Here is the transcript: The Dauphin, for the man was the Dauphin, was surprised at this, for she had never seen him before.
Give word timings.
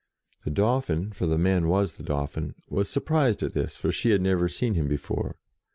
The 0.45 0.49
Dauphin, 0.49 1.11
for 1.11 1.27
the 1.27 1.37
man 1.37 1.67
was 1.67 1.93
the 1.93 2.03
Dauphin, 2.03 2.55
was 2.67 2.89
surprised 2.89 3.43
at 3.43 3.53
this, 3.53 3.77
for 3.77 3.91
she 3.91 4.09
had 4.09 4.21
never 4.23 4.49
seen 4.49 4.73
him 4.73 4.87
before. 4.87 5.35